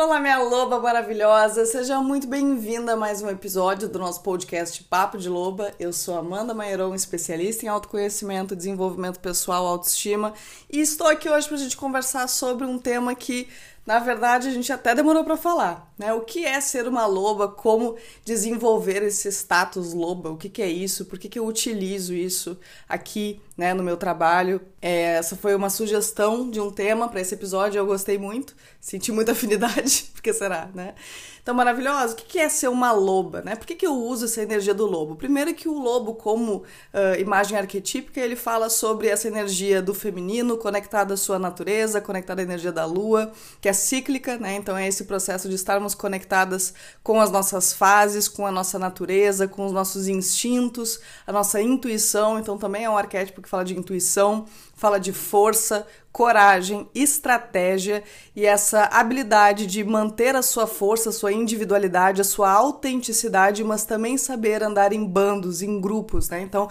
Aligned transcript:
Olá, 0.00 0.20
minha 0.20 0.38
loba 0.38 0.78
maravilhosa! 0.78 1.66
Seja 1.66 2.00
muito 2.00 2.28
bem-vinda 2.28 2.92
a 2.92 2.96
mais 2.96 3.20
um 3.20 3.28
episódio 3.28 3.88
do 3.88 3.98
nosso 3.98 4.22
podcast 4.22 4.84
Papo 4.84 5.18
de 5.18 5.28
Loba. 5.28 5.72
Eu 5.76 5.92
sou 5.92 6.16
Amanda 6.16 6.54
Mairon, 6.54 6.94
especialista 6.94 7.66
em 7.66 7.68
autoconhecimento, 7.68 8.54
desenvolvimento 8.54 9.18
pessoal, 9.18 9.66
autoestima, 9.66 10.34
e 10.70 10.78
estou 10.78 11.08
aqui 11.08 11.28
hoje 11.28 11.48
para 11.48 11.56
a 11.56 11.60
gente 11.60 11.76
conversar 11.76 12.28
sobre 12.28 12.64
um 12.64 12.78
tema 12.78 13.12
que 13.12 13.48
na 13.88 14.00
verdade, 14.00 14.48
a 14.48 14.50
gente 14.50 14.70
até 14.70 14.94
demorou 14.94 15.24
para 15.24 15.34
falar, 15.34 15.90
né? 15.96 16.12
O 16.12 16.20
que 16.20 16.44
é 16.44 16.60
ser 16.60 16.86
uma 16.86 17.06
loba? 17.06 17.48
Como 17.48 17.96
desenvolver 18.22 19.02
esse 19.02 19.32
status 19.32 19.94
loba? 19.94 20.28
O 20.28 20.36
que, 20.36 20.50
que 20.50 20.60
é 20.60 20.68
isso? 20.68 21.06
Por 21.06 21.18
que, 21.18 21.26
que 21.26 21.38
eu 21.38 21.46
utilizo 21.46 22.12
isso 22.12 22.58
aqui, 22.86 23.40
né, 23.56 23.72
no 23.72 23.82
meu 23.82 23.96
trabalho? 23.96 24.60
É, 24.82 25.14
essa 25.14 25.36
foi 25.36 25.54
uma 25.54 25.70
sugestão 25.70 26.50
de 26.50 26.60
um 26.60 26.70
tema 26.70 27.08
para 27.08 27.22
esse 27.22 27.34
episódio. 27.34 27.78
Eu 27.78 27.86
gostei 27.86 28.18
muito, 28.18 28.54
senti 28.78 29.10
muita 29.10 29.32
afinidade, 29.32 30.10
porque 30.12 30.34
será, 30.34 30.68
né? 30.74 30.94
Então, 31.48 31.56
maravilhosa. 31.56 32.12
O 32.12 32.16
que 32.16 32.38
é 32.38 32.46
ser 32.46 32.68
uma 32.68 32.92
loba, 32.92 33.40
né? 33.40 33.56
Por 33.56 33.66
que, 33.66 33.74
que 33.74 33.86
eu 33.86 33.94
uso 33.94 34.26
essa 34.26 34.42
energia 34.42 34.74
do 34.74 34.84
lobo? 34.84 35.16
Primeiro 35.16 35.54
que 35.54 35.66
o 35.66 35.72
lobo, 35.72 36.14
como 36.14 36.56
uh, 36.56 37.18
imagem 37.18 37.56
arquetípica, 37.56 38.20
ele 38.20 38.36
fala 38.36 38.68
sobre 38.68 39.08
essa 39.08 39.28
energia 39.28 39.80
do 39.80 39.94
feminino 39.94 40.58
conectada 40.58 41.14
à 41.14 41.16
sua 41.16 41.38
natureza, 41.38 42.02
conectada 42.02 42.42
à 42.42 42.44
energia 42.44 42.70
da 42.70 42.84
lua, 42.84 43.32
que 43.62 43.66
é 43.66 43.72
cíclica, 43.78 44.36
né? 44.38 44.56
Então 44.56 44.76
é 44.76 44.86
esse 44.86 45.04
processo 45.04 45.48
de 45.48 45.54
estarmos 45.54 45.94
conectadas 45.94 46.74
com 47.02 47.20
as 47.20 47.30
nossas 47.30 47.72
fases, 47.72 48.28
com 48.28 48.46
a 48.46 48.50
nossa 48.52 48.78
natureza, 48.78 49.48
com 49.48 49.64
os 49.64 49.72
nossos 49.72 50.08
instintos, 50.08 51.00
a 51.26 51.32
nossa 51.32 51.60
intuição. 51.60 52.38
Então 52.38 52.58
também 52.58 52.84
é 52.84 52.90
um 52.90 52.98
arquétipo 52.98 53.40
que 53.40 53.48
fala 53.48 53.64
de 53.64 53.78
intuição, 53.78 54.46
fala 54.78 54.98
de 54.98 55.12
força, 55.12 55.84
coragem, 56.12 56.88
estratégia 56.94 58.02
e 58.34 58.46
essa 58.46 58.84
habilidade 58.84 59.66
de 59.66 59.82
manter 59.82 60.36
a 60.36 60.42
sua 60.42 60.66
força, 60.66 61.10
a 61.10 61.12
sua 61.12 61.32
individualidade, 61.32 62.20
a 62.20 62.24
sua 62.24 62.50
autenticidade, 62.50 63.62
mas 63.64 63.84
também 63.84 64.16
saber 64.16 64.62
andar 64.62 64.92
em 64.92 65.04
bandos, 65.04 65.62
em 65.62 65.80
grupos, 65.80 66.30
né? 66.30 66.40
Então, 66.40 66.68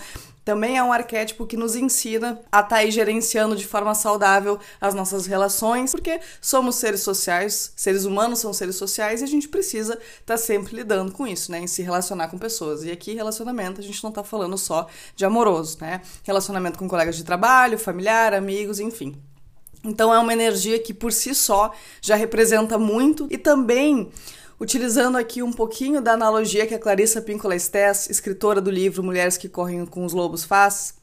também 0.48 0.78
é 0.78 0.84
um 0.84 0.94
arquétipo 0.94 1.45
que 1.45 1.58
nos 1.58 1.76
ensina 1.76 2.40
a 2.50 2.59
estar 2.59 2.64
tá 2.70 2.76
aí 2.78 2.90
gerenciando 2.90 3.54
de 3.54 3.67
forma 3.67 3.94
saudável 3.94 4.58
as 4.80 4.94
nossas 4.94 5.26
relações, 5.26 5.92
porque 5.92 6.22
somos 6.39 6.78
seres 6.78 7.02
sociais, 7.02 7.73
seres 7.76 8.06
humanos 8.06 8.39
são 8.39 8.54
seres 8.54 8.78
sociais 8.78 9.20
e 9.20 9.26
a 9.26 9.28
gente 9.28 9.50
precisa 9.50 9.95
estar 9.95 10.23
tá 10.26 10.38
sempre 10.38 10.73
lidando 10.73 11.12
com 11.12 11.28
isso, 11.28 11.52
né? 11.52 11.60
Em 11.60 11.67
se 11.67 11.82
relacionar 11.82 12.30
com 12.30 12.38
pessoas. 12.38 12.86
E 12.86 12.92
aqui, 12.92 13.14
relacionamento, 13.14 13.82
a 13.82 13.84
gente 13.84 14.02
não 14.02 14.10
está 14.10 14.23
falando 14.23 14.58
só 14.58 14.88
de 15.17 15.26
amoroso, 15.26 15.80
né? 15.82 16.00
Relacionamento 16.23 16.80
com 16.80 16.88
colegas 16.88 17.17
de 17.17 17.26
trabalho, 17.26 17.78
familiar, 17.98 18.36
amigos, 18.36 18.80
enfim. 18.80 19.16
Então 19.84 20.14
é 20.14 20.20
uma 20.20 20.31
energia 20.31 20.78
que 20.78 20.94
por 20.94 21.12
si 21.12 21.34
só 21.34 21.73
já 22.00 22.16
representa 22.16 22.78
muito 22.78 23.28
e 23.31 23.39
também 23.39 24.12
utilizando 24.59 25.17
aqui 25.17 25.42
um 25.42 25.52
pouquinho 25.52 26.00
da 26.00 26.14
analogia 26.14 26.67
que 26.67 26.76
a 26.76 26.80
Clarissa 26.80 27.22
Pinkola 27.22 27.56
Estés, 27.56 28.08
escritora 28.08 28.62
do 28.62 28.70
livro 28.70 29.04
Mulheres 29.04 29.36
que 29.36 29.50
Correm 29.50 29.84
com 29.86 30.06
os 30.06 30.14
Lobos, 30.14 30.44
faz, 30.44 30.94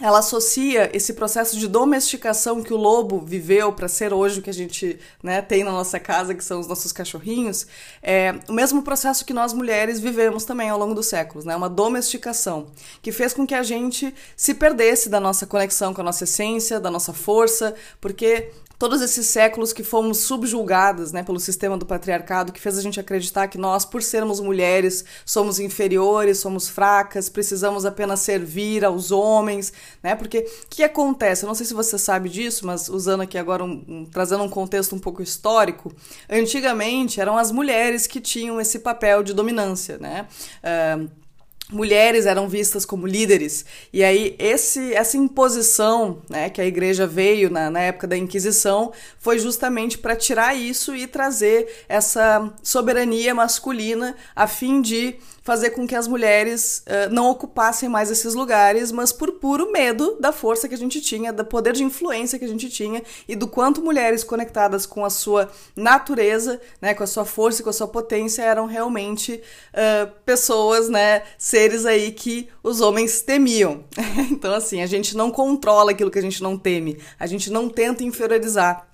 ela 0.00 0.18
associa 0.18 0.90
esse 0.94 1.12
processo 1.12 1.58
de 1.58 1.66
domesticação 1.66 2.62
que 2.62 2.72
o 2.72 2.76
lobo 2.76 3.20
viveu 3.20 3.72
para 3.72 3.88
ser 3.88 4.12
hoje 4.12 4.38
o 4.38 4.42
que 4.42 4.50
a 4.50 4.54
gente 4.54 4.98
né, 5.22 5.42
tem 5.42 5.64
na 5.64 5.72
nossa 5.72 5.98
casa, 5.98 6.34
que 6.34 6.44
são 6.44 6.60
os 6.60 6.68
nossos 6.68 6.92
cachorrinhos, 6.92 7.66
é 8.02 8.34
o 8.48 8.52
mesmo 8.52 8.82
processo 8.82 9.24
que 9.24 9.32
nós 9.32 9.52
mulheres 9.52 9.98
vivemos 9.98 10.44
também 10.44 10.70
ao 10.70 10.78
longo 10.78 10.94
dos 10.94 11.06
séculos, 11.06 11.44
né? 11.44 11.56
Uma 11.56 11.68
domesticação 11.68 12.68
que 13.02 13.10
fez 13.10 13.32
com 13.32 13.46
que 13.46 13.54
a 13.54 13.62
gente 13.62 14.14
se 14.36 14.54
perdesse 14.54 15.08
da 15.08 15.18
nossa 15.18 15.46
conexão 15.46 15.92
com 15.92 16.00
a 16.00 16.04
nossa 16.04 16.24
essência, 16.24 16.78
da 16.78 16.90
nossa 16.90 17.12
força, 17.12 17.74
porque 18.00 18.50
todos 18.78 19.02
esses 19.02 19.26
séculos 19.26 19.72
que 19.72 19.82
fomos 19.82 20.18
subjulgadas 20.18 21.12
né, 21.12 21.22
pelo 21.22 21.40
sistema 21.40 21.76
do 21.76 21.84
patriarcado, 21.84 22.52
que 22.52 22.60
fez 22.60 22.78
a 22.78 22.82
gente 22.82 23.00
acreditar 23.00 23.48
que 23.48 23.58
nós, 23.58 23.84
por 23.84 24.02
sermos 24.02 24.38
mulheres, 24.40 25.04
somos 25.24 25.58
inferiores, 25.58 26.38
somos 26.38 26.68
fracas, 26.68 27.28
precisamos 27.28 27.84
apenas 27.84 28.20
servir 28.20 28.84
aos 28.84 29.10
homens, 29.10 29.72
né? 30.02 30.14
Porque 30.14 30.38
o 30.38 30.68
que 30.70 30.84
acontece? 30.84 31.44
Eu 31.44 31.48
não 31.48 31.54
sei 31.54 31.66
se 31.66 31.74
você 31.74 31.98
sabe 31.98 32.28
disso, 32.28 32.66
mas 32.66 32.88
usando 32.88 33.22
aqui 33.22 33.36
agora, 33.36 33.64
um, 33.64 33.84
um, 33.88 34.04
trazendo 34.06 34.44
um 34.44 34.48
contexto 34.48 34.94
um 34.94 34.98
pouco 34.98 35.22
histórico, 35.22 35.92
antigamente 36.30 37.20
eram 37.20 37.36
as 37.36 37.50
mulheres 37.50 38.06
que 38.06 38.20
tinham 38.20 38.60
esse 38.60 38.78
papel 38.78 39.22
de 39.22 39.34
dominância, 39.34 39.98
né? 39.98 40.28
Uh, 40.62 41.27
mulheres 41.70 42.26
eram 42.26 42.48
vistas 42.48 42.84
como 42.84 43.06
líderes. 43.06 43.64
E 43.92 44.02
aí 44.02 44.34
esse 44.38 44.92
essa 44.94 45.16
imposição, 45.16 46.22
né, 46.28 46.48
que 46.50 46.60
a 46.60 46.66
igreja 46.66 47.06
veio 47.06 47.50
na, 47.50 47.70
na 47.70 47.80
época 47.80 48.06
da 48.06 48.16
Inquisição, 48.16 48.92
foi 49.18 49.38
justamente 49.38 49.98
para 49.98 50.16
tirar 50.16 50.54
isso 50.54 50.94
e 50.94 51.06
trazer 51.06 51.84
essa 51.88 52.52
soberania 52.62 53.34
masculina 53.34 54.16
a 54.34 54.46
fim 54.46 54.80
de 54.80 55.18
fazer 55.48 55.70
com 55.70 55.86
que 55.86 55.94
as 55.94 56.06
mulheres 56.06 56.84
uh, 56.86 57.10
não 57.10 57.30
ocupassem 57.30 57.88
mais 57.88 58.10
esses 58.10 58.34
lugares, 58.34 58.92
mas 58.92 59.12
por 59.14 59.32
puro 59.32 59.72
medo 59.72 60.18
da 60.20 60.30
força 60.30 60.68
que 60.68 60.74
a 60.74 60.78
gente 60.78 61.00
tinha, 61.00 61.32
do 61.32 61.42
poder 61.42 61.72
de 61.72 61.82
influência 61.82 62.38
que 62.38 62.44
a 62.44 62.48
gente 62.48 62.68
tinha 62.68 63.02
e 63.26 63.34
do 63.34 63.48
quanto 63.48 63.80
mulheres 63.80 64.22
conectadas 64.22 64.84
com 64.84 65.06
a 65.06 65.08
sua 65.08 65.50
natureza, 65.74 66.60
né, 66.82 66.92
com 66.92 67.02
a 67.02 67.06
sua 67.06 67.24
força 67.24 67.62
e 67.62 67.64
com 67.64 67.70
a 67.70 67.72
sua 67.72 67.88
potência 67.88 68.42
eram 68.42 68.66
realmente 68.66 69.40
uh, 69.72 70.12
pessoas, 70.26 70.90
né, 70.90 71.22
seres 71.58 71.84
aí 71.84 72.12
que 72.12 72.48
os 72.62 72.80
homens 72.80 73.20
temiam. 73.20 73.82
então, 74.30 74.54
assim, 74.54 74.80
a 74.80 74.86
gente 74.86 75.16
não 75.16 75.28
controla 75.28 75.90
aquilo 75.90 76.10
que 76.10 76.18
a 76.18 76.22
gente 76.22 76.40
não 76.40 76.56
teme, 76.56 76.98
a 77.18 77.26
gente 77.26 77.50
não 77.50 77.68
tenta 77.68 78.04
inferiorizar 78.04 78.86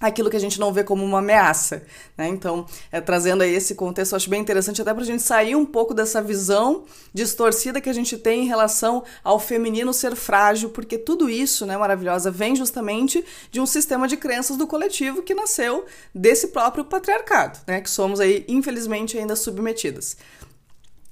aquilo 0.00 0.28
que 0.30 0.36
a 0.36 0.40
gente 0.40 0.58
não 0.60 0.72
vê 0.72 0.82
como 0.84 1.04
uma 1.04 1.18
ameaça, 1.18 1.82
né? 2.16 2.28
Então, 2.28 2.66
é, 2.90 3.00
trazendo 3.00 3.42
aí 3.42 3.52
esse 3.52 3.74
contexto, 3.74 4.14
acho 4.14 4.30
bem 4.30 4.40
interessante 4.40 4.80
até 4.82 4.92
para 4.92 5.02
a 5.02 5.06
gente 5.06 5.22
sair 5.22 5.56
um 5.56 5.66
pouco 5.66 5.94
dessa 5.94 6.22
visão 6.22 6.84
distorcida 7.12 7.80
que 7.80 7.88
a 7.88 7.92
gente 7.92 8.16
tem 8.16 8.44
em 8.44 8.46
relação 8.46 9.04
ao 9.24 9.40
feminino 9.40 9.92
ser 9.92 10.14
frágil, 10.14 10.70
porque 10.70 10.98
tudo 10.98 11.28
isso, 11.28 11.66
né, 11.66 11.76
maravilhosa, 11.76 12.30
vem 12.30 12.54
justamente 12.54 13.24
de 13.50 13.60
um 13.60 13.66
sistema 13.66 14.06
de 14.06 14.16
crenças 14.16 14.56
do 14.56 14.66
coletivo 14.66 15.22
que 15.22 15.34
nasceu 15.34 15.84
desse 16.12 16.48
próprio 16.48 16.84
patriarcado, 16.84 17.60
né? 17.66 17.80
Que 17.80 17.90
somos 17.90 18.20
aí, 18.20 18.44
infelizmente, 18.48 19.18
ainda 19.18 19.34
submetidas. 19.34 20.16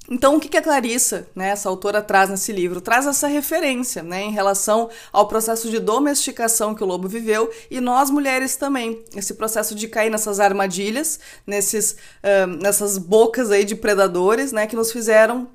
Então, 0.08 0.36
o 0.36 0.40
que, 0.40 0.56
a 0.56 0.62
Clarissa, 0.62 1.26
né, 1.34 1.48
essa 1.48 1.68
autora, 1.68 2.00
traz 2.00 2.30
nesse 2.30 2.52
livro? 2.52 2.80
Traz 2.80 3.06
essa 3.06 3.26
referência 3.26 4.02
né, 4.02 4.22
em 4.22 4.30
relação 4.30 4.88
ao 5.12 5.26
processo 5.26 5.68
de 5.68 5.80
domesticação 5.80 6.74
que 6.74 6.84
o 6.84 6.86
lobo 6.86 7.08
viveu 7.08 7.50
e 7.70 7.80
nós 7.80 8.08
mulheres 8.08 8.56
também. 8.56 9.04
Esse 9.14 9.34
processo 9.34 9.74
de 9.74 9.88
cair 9.88 10.10
nessas 10.10 10.38
armadilhas, 10.38 11.18
nesses, 11.46 11.96
uh, 12.22 12.46
nessas 12.46 12.98
bocas 12.98 13.50
aí 13.50 13.64
de 13.64 13.74
predadores 13.74 14.52
né, 14.52 14.66
que 14.66 14.76
nos 14.76 14.92
fizeram 14.92 15.48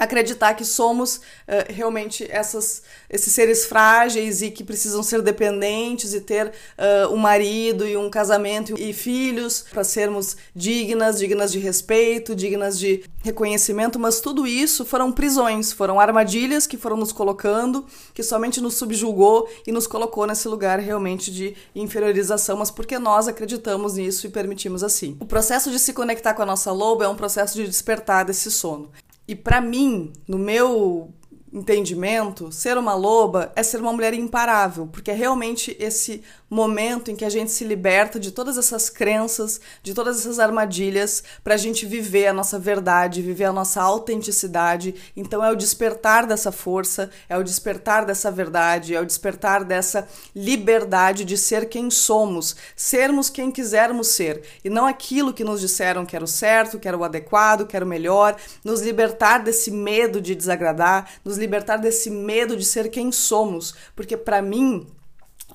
acreditar 0.00 0.54
que 0.54 0.64
somos 0.64 1.16
uh, 1.16 1.20
realmente 1.68 2.26
essas, 2.30 2.82
esses 3.10 3.30
seres 3.34 3.66
frágeis 3.66 4.40
e 4.40 4.50
que 4.50 4.64
precisam 4.64 5.02
ser 5.02 5.20
dependentes 5.20 6.14
e 6.14 6.22
ter 6.22 6.46
uh, 6.46 7.12
um 7.12 7.18
marido 7.18 7.86
e 7.86 7.98
um 7.98 8.08
casamento 8.08 8.74
e 8.80 8.94
filhos 8.94 9.66
para 9.70 9.84
sermos 9.84 10.38
dignas, 10.56 11.18
dignas 11.18 11.52
de 11.52 11.58
respeito, 11.58 12.34
dignas 12.34 12.78
de 12.78 13.04
reconhecimento, 13.22 13.98
mas 13.98 14.22
tudo 14.22 14.46
isso 14.46 14.86
foram 14.86 15.12
prisões, 15.12 15.70
foram 15.70 16.00
armadilhas 16.00 16.66
que 16.66 16.78
foram 16.78 16.96
nos 16.96 17.12
colocando, 17.12 17.84
que 18.14 18.22
somente 18.22 18.58
nos 18.58 18.74
subjugou 18.74 19.46
e 19.66 19.72
nos 19.72 19.86
colocou 19.86 20.26
nesse 20.26 20.48
lugar 20.48 20.78
realmente 20.78 21.30
de 21.30 21.54
inferiorização, 21.74 22.56
mas 22.56 22.70
porque 22.70 22.98
nós 22.98 23.28
acreditamos 23.28 23.94
nisso 23.96 24.26
e 24.26 24.30
permitimos 24.30 24.82
assim. 24.82 25.18
O 25.20 25.26
processo 25.26 25.70
de 25.70 25.78
se 25.78 25.92
conectar 25.92 26.32
com 26.32 26.40
a 26.40 26.46
nossa 26.46 26.72
loba 26.72 27.04
é 27.04 27.08
um 27.08 27.16
processo 27.16 27.54
de 27.56 27.66
despertar 27.66 28.24
desse 28.24 28.50
sono. 28.50 28.90
E 29.30 29.36
para 29.36 29.60
mim, 29.60 30.12
no 30.26 30.36
meu 30.36 31.14
entendimento, 31.52 32.52
ser 32.52 32.78
uma 32.78 32.94
loba 32.94 33.52
é 33.56 33.62
ser 33.62 33.80
uma 33.80 33.92
mulher 33.92 34.14
imparável, 34.14 34.86
porque 34.86 35.10
é 35.10 35.14
realmente 35.14 35.76
esse 35.80 36.22
momento 36.48 37.10
em 37.10 37.16
que 37.16 37.24
a 37.24 37.30
gente 37.30 37.50
se 37.50 37.64
liberta 37.64 38.18
de 38.18 38.32
todas 38.32 38.58
essas 38.58 38.90
crenças, 38.90 39.60
de 39.82 39.94
todas 39.94 40.20
essas 40.20 40.38
armadilhas, 40.38 41.22
para 41.44 41.54
a 41.54 41.56
gente 41.56 41.86
viver 41.86 42.26
a 42.26 42.32
nossa 42.32 42.58
verdade, 42.58 43.22
viver 43.22 43.44
a 43.44 43.52
nossa 43.52 43.80
autenticidade. 43.80 44.94
Então 45.16 45.44
é 45.44 45.50
o 45.50 45.56
despertar 45.56 46.26
dessa 46.26 46.50
força, 46.50 47.10
é 47.28 47.36
o 47.36 47.44
despertar 47.44 48.04
dessa 48.04 48.30
verdade, 48.30 48.94
é 48.94 49.00
o 49.00 49.06
despertar 49.06 49.64
dessa 49.64 50.08
liberdade 50.34 51.24
de 51.24 51.36
ser 51.36 51.68
quem 51.68 51.90
somos, 51.90 52.56
sermos 52.74 53.30
quem 53.30 53.50
quisermos 53.50 54.08
ser, 54.08 54.42
e 54.64 54.70
não 54.70 54.86
aquilo 54.86 55.32
que 55.32 55.44
nos 55.44 55.60
disseram 55.60 56.04
que 56.04 56.16
era 56.16 56.24
o 56.24 56.28
certo, 56.28 56.78
que 56.78 56.88
era 56.88 56.98
o 56.98 57.04
adequado, 57.04 57.66
que 57.66 57.76
era 57.76 57.84
o 57.84 57.88
melhor, 57.88 58.36
nos 58.64 58.80
libertar 58.82 59.38
desse 59.38 59.70
medo 59.70 60.20
de 60.20 60.34
desagradar, 60.34 61.08
nos 61.24 61.36
libertar 61.40 61.78
desse 61.78 62.10
medo 62.10 62.56
de 62.56 62.64
ser 62.64 62.90
quem 62.90 63.10
somos, 63.10 63.74
porque 63.96 64.16
para 64.16 64.40
mim 64.42 64.86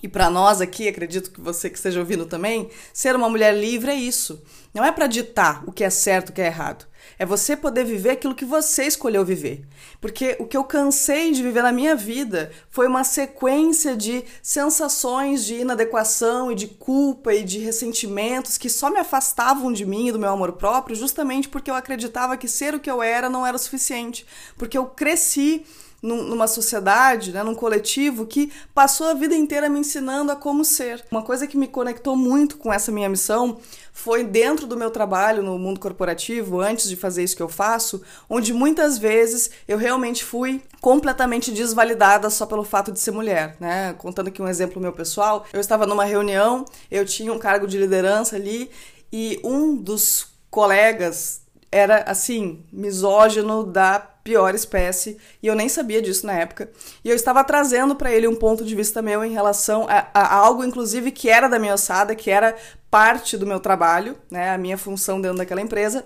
E 0.03 0.07
para 0.07 0.29
nós 0.29 0.61
aqui, 0.61 0.87
acredito 0.87 1.31
que 1.31 1.41
você 1.41 1.69
que 1.69 1.77
esteja 1.77 1.99
ouvindo 1.99 2.25
também, 2.25 2.69
ser 2.93 3.15
uma 3.15 3.29
mulher 3.29 3.55
livre 3.55 3.91
é 3.91 3.95
isso. 3.95 4.43
Não 4.73 4.83
é 4.83 4.91
para 4.91 5.07
ditar 5.07 5.63
o 5.65 5.71
que 5.71 5.83
é 5.83 5.89
certo, 5.89 6.29
o 6.29 6.33
que 6.33 6.41
é 6.41 6.47
errado. 6.47 6.85
É 7.17 7.25
você 7.25 7.55
poder 7.55 7.83
viver 7.83 8.11
aquilo 8.11 8.35
que 8.35 8.45
você 8.45 8.85
escolheu 8.85 9.23
viver. 9.25 9.65
Porque 9.99 10.35
o 10.39 10.45
que 10.45 10.57
eu 10.57 10.63
cansei 10.63 11.31
de 11.31 11.41
viver 11.41 11.63
na 11.63 11.71
minha 11.71 11.95
vida 11.95 12.51
foi 12.69 12.87
uma 12.87 13.03
sequência 13.03 13.95
de 13.95 14.23
sensações 14.41 15.45
de 15.45 15.55
inadequação 15.55 16.51
e 16.51 16.55
de 16.55 16.67
culpa 16.67 17.33
e 17.33 17.43
de 17.43 17.59
ressentimentos 17.59 18.57
que 18.57 18.69
só 18.69 18.89
me 18.89 18.99
afastavam 18.99 19.71
de 19.71 19.85
mim 19.85 20.07
e 20.07 20.11
do 20.11 20.19
meu 20.19 20.29
amor 20.29 20.53
próprio, 20.53 20.95
justamente 20.95 21.49
porque 21.49 21.71
eu 21.71 21.75
acreditava 21.75 22.37
que 22.37 22.47
ser 22.47 22.75
o 22.75 22.79
que 22.79 22.89
eu 22.89 23.01
era 23.01 23.29
não 23.29 23.45
era 23.45 23.55
o 23.55 23.59
suficiente. 23.59 24.25
Porque 24.57 24.77
eu 24.77 24.85
cresci 24.85 25.65
numa 26.05 26.47
sociedade, 26.47 27.31
né, 27.31 27.41
num 27.41 27.55
coletivo 27.55 28.25
que 28.25 28.51
passou 28.73 29.07
a 29.07 29.13
vida 29.13 29.35
inteira 29.35 29.67
me 29.67 29.79
ensinando 29.79 30.31
a 30.31 30.35
como 30.35 30.63
ser. 30.63 31.03
Uma 31.09 31.23
coisa 31.23 31.47
que 31.47 31.57
me 31.57 31.67
conectou 31.67 32.15
muito 32.15 32.57
com 32.57 32.71
essa 32.71 32.91
minha 32.91 33.09
missão 33.09 33.57
foi 33.91 34.23
dentro 34.23 34.67
do 34.67 34.77
meu 34.77 34.91
trabalho 34.91 35.41
no 35.41 35.57
mundo 35.57 35.79
corporativo, 35.79 36.59
antes 36.59 36.87
de 36.87 36.95
fazer 36.95 37.23
isso 37.23 37.35
que 37.35 37.41
eu 37.41 37.49
faço, 37.49 38.01
onde 38.29 38.53
muitas 38.53 38.97
vezes 38.97 39.49
eu 39.67 39.77
realmente 39.77 40.23
fui 40.23 40.61
completamente 40.79 41.51
desvalidada 41.51 42.29
só 42.29 42.45
pelo 42.45 42.63
fato 42.63 42.91
de 42.91 42.99
ser 42.99 43.11
mulher, 43.11 43.55
né? 43.59 43.93
Contando 43.97 44.27
aqui 44.27 44.41
um 44.41 44.47
exemplo 44.47 44.81
meu 44.81 44.93
pessoal, 44.93 45.45
eu 45.51 45.59
estava 45.59 45.87
numa 45.87 46.05
reunião, 46.05 46.65
eu 46.91 47.05
tinha 47.05 47.33
um 47.33 47.39
cargo 47.39 47.65
de 47.65 47.77
liderança 47.77 48.35
ali 48.35 48.69
e 49.11 49.39
um 49.43 49.75
dos 49.75 50.27
colegas 50.51 51.41
era 51.71 52.03
assim, 52.03 52.63
misógino 52.71 53.65
da 53.65 54.14
pior 54.25 54.55
espécie, 54.55 55.19
e 55.41 55.45
eu 55.45 55.53
nem 55.53 55.69
sabia 55.69 56.01
disso 56.01 56.25
na 56.25 56.33
época. 56.33 56.71
E 57.03 57.09
eu 57.09 57.15
estava 57.15 57.43
trazendo 57.43 57.95
para 57.95 58.11
ele 58.11 58.27
um 58.27 58.35
ponto 58.35 58.65
de 58.65 58.73
vista 58.75 58.99
meu 58.99 59.23
em 59.23 59.31
relação 59.31 59.85
a, 59.87 60.07
a, 60.11 60.35
algo, 60.35 60.65
inclusive, 60.65 61.11
que 61.11 61.29
era 61.29 61.47
da 61.47 61.59
minha 61.59 61.75
ossada, 61.75 62.15
que 62.15 62.31
era 62.31 62.55
parte 62.89 63.37
do 63.37 63.45
meu 63.45 63.59
trabalho, 63.59 64.17
né, 64.31 64.49
a 64.49 64.57
minha 64.57 64.79
função 64.79 65.21
dentro 65.21 65.37
daquela 65.37 65.61
empresa. 65.61 66.03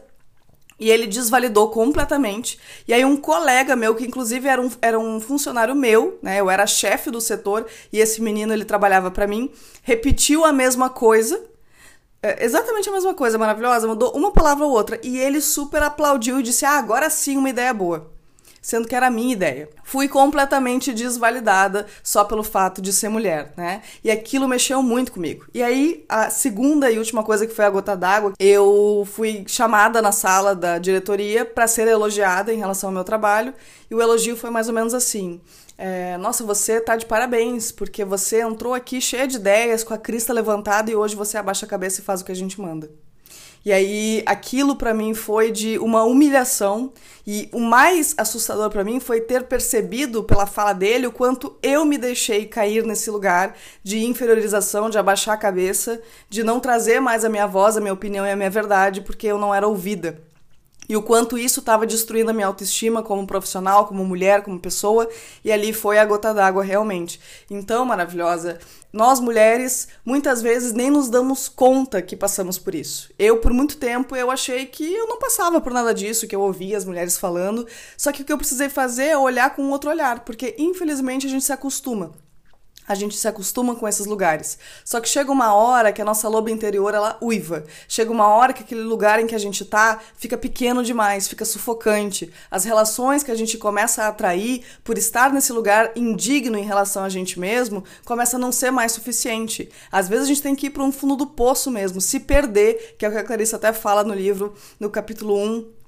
E 0.77 0.91
ele 0.91 1.07
desvalidou 1.07 1.69
completamente. 1.69 2.59
E 2.85 2.93
aí 2.93 3.05
um 3.05 3.15
colega 3.15 3.73
meu, 3.73 3.95
que 3.95 4.05
inclusive 4.05 4.49
era 4.49 4.61
um, 4.61 4.69
era 4.81 4.99
um 4.99 5.21
funcionário 5.21 5.75
meu, 5.75 6.17
né? 6.21 6.39
Eu 6.39 6.49
era 6.49 6.65
chefe 6.65 7.11
do 7.11 7.19
setor 7.19 7.67
e 7.91 7.99
esse 7.99 8.21
menino 8.21 8.53
ele 8.53 8.63
trabalhava 8.63 9.11
para 9.11 9.27
mim, 9.27 9.51
repetiu 9.83 10.45
a 10.45 10.53
mesma 10.53 10.89
coisa 10.89 11.41
é 12.21 12.43
exatamente 12.43 12.89
a 12.89 12.91
mesma 12.91 13.13
coisa, 13.13 13.37
maravilhosa, 13.37 13.87
mudou 13.87 14.11
uma 14.11 14.31
palavra 14.31 14.65
ou 14.65 14.71
outra. 14.71 14.99
E 15.01 15.17
ele 15.17 15.39
super 15.39 15.81
aplaudiu 15.81 16.39
e 16.39 16.43
disse: 16.43 16.65
Ah, 16.65 16.77
agora 16.77 17.09
sim, 17.09 17.37
uma 17.37 17.49
ideia 17.49 17.73
boa. 17.73 18.11
Sendo 18.61 18.89
que 18.89 18.95
era 18.95 19.07
a 19.07 19.11
minha 19.11 19.31
ideia. 19.31 19.69
Fui 19.85 20.09
completamente 20.09 20.93
desvalidada 20.93 21.87
só 22.03 22.25
pelo 22.25 22.43
fato 22.43 22.81
de 22.81 22.91
ser 22.91 23.07
mulher, 23.07 23.53
né? 23.55 23.81
E 24.03 24.11
aquilo 24.11 24.49
mexeu 24.49 24.83
muito 24.83 25.13
comigo. 25.13 25.45
E 25.53 25.63
aí, 25.63 26.03
a 26.09 26.29
segunda 26.29 26.91
e 26.91 26.97
última 26.97 27.23
coisa 27.23 27.47
que 27.47 27.55
foi 27.55 27.63
a 27.63 27.69
gota 27.69 27.95
d'água, 27.95 28.33
eu 28.37 29.07
fui 29.09 29.45
chamada 29.47 30.01
na 30.01 30.11
sala 30.11 30.53
da 30.53 30.77
diretoria 30.77 31.45
para 31.45 31.67
ser 31.67 31.87
elogiada 31.87 32.53
em 32.53 32.57
relação 32.57 32.89
ao 32.89 32.93
meu 32.93 33.05
trabalho. 33.05 33.53
E 33.89 33.95
o 33.95 34.01
elogio 34.01 34.35
foi 34.35 34.49
mais 34.49 34.67
ou 34.67 34.73
menos 34.73 34.93
assim: 34.93 35.39
é, 35.81 36.17
nossa, 36.17 36.43
você 36.43 36.81
tá 36.81 36.97
de 36.97 37.05
parabéns, 37.05 37.71
porque 37.71 38.03
você 38.03 38.41
entrou 38.41 38.73
aqui 38.73 38.99
cheia 38.99 39.25
de 39.25 39.37
ideias, 39.37 39.81
com 39.81 39.93
a 39.93 39.97
crista 39.97 40.33
levantada 40.33 40.91
e 40.91 40.95
hoje 40.95 41.15
você 41.15 41.37
abaixa 41.37 41.65
a 41.65 41.69
cabeça 41.69 42.01
e 42.01 42.03
faz 42.03 42.19
o 42.19 42.25
que 42.25 42.33
a 42.33 42.35
gente 42.35 42.59
manda. 42.59 42.91
E 43.63 43.71
aí, 43.71 44.21
aquilo 44.25 44.75
para 44.75 44.93
mim 44.93 45.13
foi 45.13 45.51
de 45.51 45.79
uma 45.79 46.03
humilhação, 46.03 46.91
e 47.25 47.47
o 47.53 47.61
mais 47.61 48.13
assustador 48.17 48.69
para 48.69 48.83
mim 48.83 48.99
foi 48.99 49.21
ter 49.21 49.43
percebido 49.43 50.21
pela 50.21 50.45
fala 50.45 50.73
dele 50.73 51.07
o 51.07 51.13
quanto 51.13 51.57
eu 51.63 51.85
me 51.85 51.97
deixei 51.97 52.45
cair 52.45 52.83
nesse 52.83 53.09
lugar 53.09 53.55
de 53.81 54.03
inferiorização, 54.03 54.89
de 54.89 54.97
abaixar 54.97 55.35
a 55.35 55.37
cabeça, 55.37 56.01
de 56.29 56.43
não 56.43 56.59
trazer 56.59 56.99
mais 56.99 57.23
a 57.23 57.29
minha 57.29 57.47
voz, 57.47 57.77
a 57.77 57.81
minha 57.81 57.93
opinião 57.93 58.25
e 58.25 58.31
a 58.31 58.35
minha 58.35 58.49
verdade, 58.49 58.99
porque 58.99 59.27
eu 59.27 59.37
não 59.37 59.55
era 59.55 59.65
ouvida 59.65 60.28
e 60.89 60.97
o 60.97 61.03
quanto 61.03 61.37
isso 61.37 61.59
estava 61.59 61.85
destruindo 61.85 62.31
a 62.31 62.33
minha 62.33 62.47
autoestima 62.47 63.03
como 63.03 63.27
profissional, 63.27 63.85
como 63.85 64.03
mulher, 64.03 64.41
como 64.41 64.59
pessoa, 64.59 65.07
e 65.45 65.51
ali 65.51 65.71
foi 65.71 65.99
a 65.99 66.05
gota 66.05 66.33
d'água 66.33 66.63
realmente. 66.63 67.19
Então, 67.47 67.85
maravilhosa, 67.85 68.57
nós 68.91 69.19
mulheres 69.19 69.87
muitas 70.03 70.41
vezes 70.41 70.73
nem 70.73 70.89
nos 70.89 71.07
damos 71.07 71.47
conta 71.47 72.01
que 72.01 72.15
passamos 72.15 72.57
por 72.57 72.73
isso. 72.73 73.11
Eu 73.19 73.37
por 73.37 73.53
muito 73.53 73.77
tempo 73.77 74.15
eu 74.15 74.31
achei 74.31 74.65
que 74.65 74.91
eu 74.91 75.07
não 75.07 75.19
passava 75.19 75.61
por 75.61 75.71
nada 75.71 75.93
disso, 75.93 76.27
que 76.27 76.35
eu 76.35 76.41
ouvia 76.41 76.75
as 76.75 76.85
mulheres 76.85 77.17
falando, 77.17 77.67
só 77.95 78.11
que 78.11 78.23
o 78.23 78.25
que 78.25 78.33
eu 78.33 78.37
precisei 78.37 78.67
fazer 78.67 79.09
é 79.09 79.17
olhar 79.17 79.55
com 79.55 79.69
outro 79.69 79.91
olhar, 79.91 80.21
porque 80.21 80.55
infelizmente 80.57 81.27
a 81.27 81.29
gente 81.29 81.45
se 81.45 81.53
acostuma 81.53 82.11
a 82.89 82.95
gente 82.95 83.15
se 83.15 83.27
acostuma 83.27 83.75
com 83.75 83.87
esses 83.87 84.07
lugares. 84.07 84.57
Só 84.83 84.99
que 84.99 85.07
chega 85.07 85.31
uma 85.31 85.53
hora 85.53 85.93
que 85.93 86.01
a 86.01 86.05
nossa 86.05 86.27
loba 86.27 86.49
interior 86.49 86.91
ela 86.95 87.19
uiva. 87.21 87.63
Chega 87.87 88.11
uma 88.11 88.27
hora 88.27 88.51
que 88.51 88.63
aquele 88.63 88.81
lugar 88.81 89.19
em 89.19 89.27
que 89.27 89.35
a 89.35 89.39
gente 89.39 89.63
tá 89.63 89.99
fica 90.17 90.35
pequeno 90.35 90.83
demais, 90.83 91.27
fica 91.27 91.45
sufocante. 91.45 92.33
As 92.49 92.65
relações 92.65 93.21
que 93.21 93.29
a 93.29 93.35
gente 93.35 93.59
começa 93.59 94.03
a 94.03 94.07
atrair 94.07 94.63
por 94.83 94.97
estar 94.97 95.31
nesse 95.31 95.53
lugar 95.53 95.91
indigno 95.95 96.57
em 96.57 96.63
relação 96.63 97.03
a 97.03 97.09
gente 97.09 97.39
mesmo, 97.39 97.83
começa 98.03 98.37
a 98.37 98.39
não 98.39 98.51
ser 98.51 98.71
mais 98.71 98.91
suficiente. 98.91 99.69
Às 99.91 100.09
vezes 100.09 100.25
a 100.25 100.27
gente 100.27 100.41
tem 100.41 100.55
que 100.55 100.65
ir 100.65 100.71
para 100.71 100.83
um 100.83 100.91
fundo 100.91 101.15
do 101.15 101.27
poço 101.27 101.69
mesmo, 101.69 102.01
se 102.01 102.19
perder, 102.19 102.95
que 102.97 103.05
é 103.05 103.09
o 103.09 103.11
que 103.11 103.19
a 103.19 103.23
Clarice 103.23 103.53
até 103.53 103.71
fala 103.71 104.03
no 104.03 104.15
livro, 104.15 104.55
no 104.79 104.89
capítulo 104.89 105.37
1, 105.37 105.78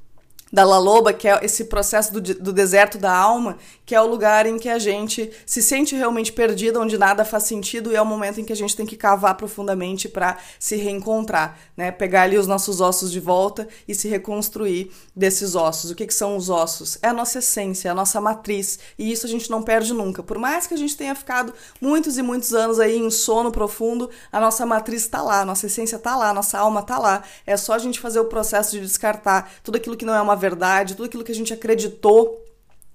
da 0.51 0.65
La 0.65 0.77
Loba, 0.77 1.13
que 1.13 1.27
é 1.27 1.39
esse 1.43 1.65
processo 1.65 2.13
do, 2.13 2.21
do 2.21 2.51
deserto 2.51 2.97
da 2.97 3.15
alma, 3.15 3.57
que 3.85 3.95
é 3.95 4.01
o 4.01 4.07
lugar 4.07 4.45
em 4.45 4.57
que 4.57 4.69
a 4.69 4.77
gente 4.77 5.31
se 5.45 5.61
sente 5.61 5.95
realmente 5.95 6.33
perdida, 6.33 6.79
onde 6.79 6.97
nada 6.97 7.23
faz 7.23 7.43
sentido 7.43 7.91
e 7.91 7.95
é 7.95 8.01
o 8.01 8.05
momento 8.05 8.39
em 8.39 8.45
que 8.45 8.53
a 8.53 8.55
gente 8.55 8.75
tem 8.75 8.85
que 8.85 8.97
cavar 8.97 9.35
profundamente 9.35 10.09
para 10.09 10.37
se 10.59 10.75
reencontrar, 10.75 11.57
né? 11.75 11.91
Pegar 11.91 12.23
ali 12.23 12.37
os 12.37 12.47
nossos 12.47 12.81
ossos 12.81 13.11
de 13.11 13.19
volta 13.19 13.67
e 13.87 13.95
se 13.95 14.07
reconstruir 14.07 14.91
desses 15.15 15.55
ossos. 15.55 15.91
O 15.91 15.95
que, 15.95 16.07
que 16.07 16.13
são 16.13 16.35
os 16.35 16.49
ossos? 16.49 16.97
É 17.01 17.07
a 17.07 17.13
nossa 17.13 17.39
essência, 17.39 17.89
é 17.89 17.91
a 17.91 17.95
nossa 17.95 18.19
matriz 18.19 18.79
e 18.97 19.11
isso 19.11 19.25
a 19.25 19.29
gente 19.29 19.49
não 19.49 19.63
perde 19.63 19.93
nunca. 19.93 20.21
Por 20.21 20.37
mais 20.37 20.67
que 20.67 20.73
a 20.73 20.77
gente 20.77 20.97
tenha 20.97 21.15
ficado 21.15 21.53
muitos 21.79 22.17
e 22.17 22.21
muitos 22.21 22.53
anos 22.53 22.79
aí 22.79 22.97
em 22.97 23.09
sono 23.09 23.51
profundo, 23.51 24.09
a 24.31 24.39
nossa 24.39 24.65
matriz 24.65 25.03
está 25.03 25.21
lá, 25.21 25.41
a 25.41 25.45
nossa 25.45 25.65
essência 25.65 25.95
está 25.95 26.15
lá, 26.15 26.29
a 26.29 26.33
nossa 26.33 26.59
alma 26.59 26.81
está 26.81 26.97
lá. 26.97 27.23
É 27.45 27.55
só 27.55 27.73
a 27.73 27.79
gente 27.79 27.99
fazer 27.99 28.19
o 28.19 28.25
processo 28.25 28.71
de 28.71 28.81
descartar 28.81 29.51
tudo 29.63 29.75
aquilo 29.75 29.95
que 29.97 30.05
não 30.05 30.15
é 30.15 30.21
uma 30.21 30.35
verdade, 30.41 30.95
tudo 30.95 31.05
aquilo 31.05 31.23
que 31.23 31.31
a 31.31 31.35
gente 31.35 31.53
acreditou 31.53 32.43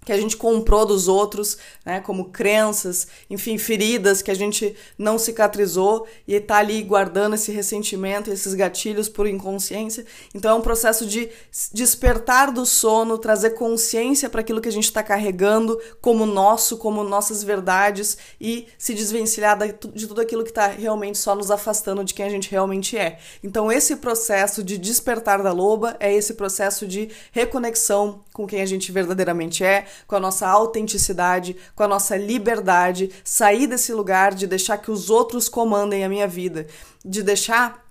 que 0.06 0.12
a 0.12 0.16
gente 0.16 0.36
comprou 0.36 0.86
dos 0.86 1.08
outros, 1.08 1.58
né, 1.84 2.00
como 2.00 2.26
crenças, 2.26 3.08
enfim, 3.28 3.58
feridas 3.58 4.22
que 4.22 4.30
a 4.30 4.34
gente 4.34 4.76
não 4.96 5.18
cicatrizou 5.18 6.06
e 6.28 6.34
está 6.36 6.58
ali 6.58 6.80
guardando 6.84 7.34
esse 7.34 7.50
ressentimento, 7.50 8.30
esses 8.30 8.54
gatilhos 8.54 9.08
por 9.08 9.26
inconsciência. 9.26 10.06
Então 10.32 10.52
é 10.52 10.54
um 10.54 10.60
processo 10.60 11.04
de 11.04 11.28
despertar 11.72 12.52
do 12.52 12.64
sono, 12.64 13.18
trazer 13.18 13.50
consciência 13.50 14.30
para 14.30 14.42
aquilo 14.42 14.60
que 14.60 14.68
a 14.68 14.72
gente 14.72 14.84
está 14.84 15.02
carregando 15.02 15.76
como 16.00 16.24
nosso, 16.24 16.76
como 16.76 17.02
nossas 17.02 17.42
verdades 17.42 18.16
e 18.40 18.68
se 18.78 18.94
desvencilhar 18.94 19.58
de 19.58 20.06
tudo 20.06 20.20
aquilo 20.20 20.44
que 20.44 20.50
está 20.50 20.68
realmente 20.68 21.18
só 21.18 21.34
nos 21.34 21.50
afastando 21.50 22.04
de 22.04 22.14
quem 22.14 22.26
a 22.26 22.30
gente 22.30 22.48
realmente 22.48 22.96
é. 22.96 23.18
Então 23.42 23.72
esse 23.72 23.96
processo 23.96 24.62
de 24.62 24.78
despertar 24.78 25.42
da 25.42 25.50
loba 25.50 25.96
é 25.98 26.14
esse 26.14 26.34
processo 26.34 26.86
de 26.86 27.10
reconexão 27.32 28.24
com 28.32 28.46
quem 28.46 28.62
a 28.62 28.66
gente 28.66 28.92
verdadeiramente 28.92 29.64
é, 29.64 29.84
com 30.06 30.16
a 30.16 30.20
nossa 30.20 30.48
autenticidade, 30.48 31.56
com 31.74 31.82
a 31.82 31.88
nossa 31.88 32.16
liberdade, 32.16 33.10
sair 33.24 33.66
desse 33.66 33.92
lugar 33.92 34.34
de 34.34 34.46
deixar 34.46 34.78
que 34.78 34.90
os 34.90 35.10
outros 35.10 35.48
comandem 35.48 36.04
a 36.04 36.08
minha 36.08 36.26
vida, 36.26 36.66
de 37.04 37.22
deixar 37.22 37.85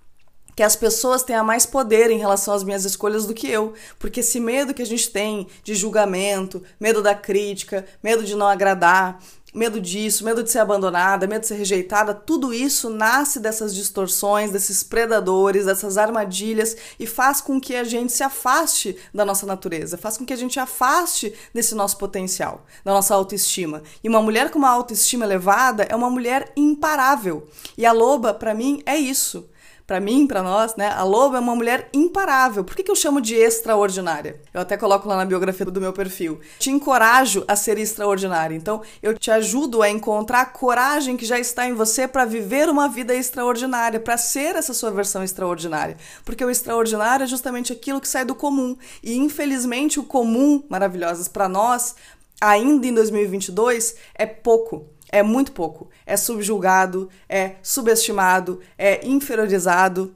que 0.56 0.64
as 0.64 0.76
pessoas 0.76 1.24
tenham 1.24 1.44
mais 1.44 1.66
poder 1.66 2.10
em 2.10 2.18
relação 2.18 2.54
às 2.54 2.64
minhas 2.64 2.86
escolhas 2.86 3.26
do 3.26 3.34
que 3.34 3.48
eu. 3.48 3.74
Porque 4.00 4.22
esse 4.22 4.40
medo 4.40 4.74
que 4.74 4.82
a 4.82 4.86
gente 4.86 5.10
tem 5.10 5.48
de 5.64 5.76
julgamento, 5.76 6.64
medo 6.80 7.02
da 7.02 7.14
crítica, 7.14 7.86
medo 8.02 8.24
de 8.24 8.36
não 8.36 8.48
agradar, 8.48 9.20
medo 9.56 9.80
disso, 9.80 10.26
medo 10.26 10.44
de 10.44 10.52
ser 10.52 10.60
abandonada, 10.60 11.26
medo 11.26 11.42
de 11.42 11.48
ser 11.48 11.56
rejeitada, 11.56 12.14
tudo 12.14 12.54
isso 12.54 12.90
nasce 12.90 13.40
dessas 13.40 13.74
distorções, 13.74 14.52
desses 14.52 14.84
predadores, 14.84 15.66
dessas 15.66 15.98
armadilhas 15.98 16.76
e 17.00 17.08
faz 17.08 17.40
com 17.40 17.60
que 17.60 17.74
a 17.74 17.86
gente 17.86 18.12
se 18.12 18.22
afaste 18.22 18.98
da 19.14 19.24
nossa 19.24 19.46
natureza, 19.46 19.98
faz 19.98 20.18
com 20.18 20.26
que 20.26 20.34
a 20.34 20.38
gente 20.38 20.60
afaste 20.60 21.34
desse 21.54 21.74
nosso 21.74 21.98
potencial, 21.98 22.66
da 22.84 22.92
nossa 22.92 23.16
autoestima. 23.16 23.82
E 24.04 24.10
uma 24.10 24.22
mulher 24.22 24.52
com 24.52 24.60
uma 24.60 24.70
autoestima 24.70 25.24
elevada 25.24 25.84
é 25.84 25.96
uma 25.96 26.10
mulher 26.10 26.52
imparável. 26.58 27.48
E 27.78 27.86
a 27.86 27.94
loba, 27.94 28.34
para 28.34 28.54
mim, 28.54 28.84
é 28.86 28.98
isso 28.98 29.48
para 29.88 30.00
mim, 30.00 30.26
para 30.26 30.42
nós, 30.42 30.76
né, 30.76 30.90
a 30.90 31.04
Loba 31.04 31.38
é 31.38 31.40
uma 31.40 31.56
mulher 31.56 31.90
imparável. 31.94 32.64
Por 32.64 32.76
que, 32.76 32.82
que 32.82 32.90
eu 32.90 32.96
chamo 32.96 33.22
de 33.22 33.36
extraordinária? 33.36 34.42
Eu 34.52 34.62
até 34.62 34.76
coloco 34.76 35.08
lá 35.08 35.16
na 35.16 35.26
biografia 35.26 35.66
do 35.66 35.80
meu 35.80 35.94
perfil. 35.94 36.40
Te 36.58 36.72
encorajo 36.72 37.46
a 37.48 37.56
ser 37.56 37.78
extraordinária. 37.78 38.56
Então, 38.56 38.82
eu 39.04 39.16
te 39.16 39.30
ajudo 39.30 39.84
a 39.84 39.90
encontrar 39.90 40.42
a 40.42 40.46
coragem 40.46 41.16
que 41.16 41.26
já 41.26 41.38
está 41.38 41.68
em 41.68 41.74
você 41.74 42.08
para 42.08 42.26
viver 42.26 42.68
uma 42.68 42.90
vida 42.90 43.14
extraordinária, 43.14 44.00
para 44.00 44.18
ser 44.18 44.56
essa 44.56 44.74
sua 44.74 44.90
versão 44.90 45.24
extraordinária. 45.24 45.98
Porque 46.24 46.44
o 46.44 46.50
extraordinário 46.50 47.26
é 47.26 47.28
justamente 47.28 47.72
aquilo 47.72 48.02
que 48.02 48.08
sai 48.08 48.26
do 48.26 48.34
comum. 48.34 48.76
E 49.04 49.16
infelizmente, 49.16 50.00
o 50.00 50.04
comum, 50.04 50.64
maravilhosas 50.68 51.28
para 51.28 51.48
nós, 51.48 51.96
ainda 52.42 52.88
em 52.88 52.94
2022, 52.94 53.96
é 54.16 54.26
pouco 54.26 54.95
é 55.16 55.24
muito 55.24 55.54
pouco. 55.54 55.90
É 56.06 56.18
subjulgado, 56.18 57.10
é 57.30 57.56
subestimado, 57.64 58.60
é 58.78 59.08
inferiorizado. 59.08 60.14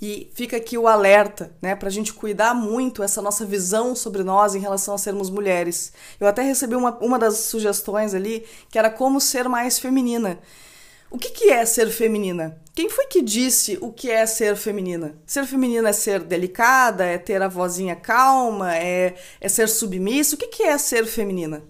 E 0.00 0.30
fica 0.34 0.56
aqui 0.56 0.78
o 0.78 0.88
alerta, 0.88 1.52
né, 1.60 1.76
para 1.76 1.88
a 1.88 1.92
gente 1.92 2.12
cuidar 2.12 2.54
muito 2.54 3.02
essa 3.02 3.20
nossa 3.22 3.44
visão 3.44 3.94
sobre 3.94 4.22
nós 4.22 4.54
em 4.54 4.60
relação 4.60 4.94
a 4.94 4.98
sermos 4.98 5.28
mulheres. 5.28 5.92
Eu 6.20 6.26
até 6.26 6.42
recebi 6.42 6.74
uma, 6.74 6.96
uma 6.98 7.18
das 7.18 7.36
sugestões 7.38 8.14
ali 8.14 8.44
que 8.68 8.78
era 8.78 8.90
como 8.90 9.20
ser 9.20 9.48
mais 9.48 9.78
feminina. 9.78 10.38
O 11.10 11.18
que, 11.18 11.30
que 11.30 11.50
é 11.50 11.64
ser 11.64 11.90
feminina? 11.90 12.58
Quem 12.74 12.88
foi 12.88 13.06
que 13.06 13.22
disse 13.22 13.76
o 13.80 13.92
que 13.92 14.10
é 14.10 14.24
ser 14.24 14.56
feminina? 14.56 15.14
Ser 15.26 15.46
feminina 15.46 15.90
é 15.90 15.92
ser 15.92 16.20
delicada, 16.20 17.04
é 17.04 17.18
ter 17.18 17.42
a 17.42 17.48
vozinha 17.48 17.94
calma, 17.94 18.74
é, 18.76 19.14
é 19.40 19.48
ser 19.48 19.68
submissa. 19.68 20.34
O 20.34 20.38
que, 20.38 20.46
que 20.46 20.62
é 20.62 20.78
ser 20.78 21.06
feminina 21.06 21.62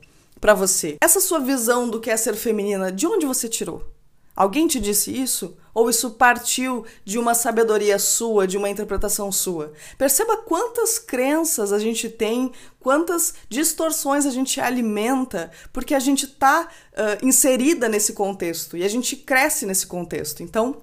para 0.43 0.55
você? 0.55 0.97
Essa 1.01 1.21
sua 1.21 1.39
visão 1.39 1.89
do 1.89 2.01
que 2.01 2.11
é 2.11 2.17
ser 2.17 2.35
feminina, 2.35 2.91
de 2.91 3.07
onde 3.07 3.25
você 3.25 3.49
tirou? 3.49 3.87
Alguém 4.35 4.67
te 4.67 4.81
disse 4.81 5.13
isso? 5.17 5.57
Ou 5.73 5.89
isso 5.89 6.11
partiu 6.13 6.85
de 7.05 7.17
uma 7.17 7.33
sabedoria 7.33 7.97
sua, 7.97 8.45
de 8.45 8.59
uma 8.59 8.69
interpretação 8.69 9.31
sua? 9.31 9.73
Perceba 9.97 10.39
quantas 10.39 10.99
crenças 10.99 11.73
a 11.73 11.79
gente 11.79 12.09
tem, 12.09 12.51
quantas 12.81 13.35
distorções 13.49 14.27
a 14.27 14.31
gente 14.31 14.61
alimenta, 14.61 15.53
porque 15.73 15.95
a 15.95 16.01
gente 16.01 16.25
está 16.25 16.63
uh, 16.63 17.25
inserida 17.25 17.89
nesse 17.89 18.13
contexto 18.13 18.77
e 18.77 18.83
a 18.83 18.89
gente 18.89 19.15
cresce 19.15 19.65
nesse 19.65 19.87
contexto. 19.87 20.43
Então, 20.43 20.79